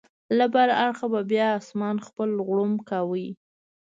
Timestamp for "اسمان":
1.59-1.97